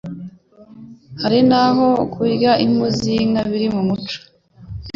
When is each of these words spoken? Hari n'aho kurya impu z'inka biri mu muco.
Hari 1.21 1.39
n'aho 1.49 1.87
kurya 2.13 2.51
impu 2.65 2.85
z'inka 2.97 3.41
biri 3.49 3.67
mu 3.75 3.81
muco. 3.87 4.19